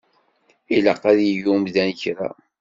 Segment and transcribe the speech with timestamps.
[0.75, 2.29] Ilaq ad yeg umdan kra.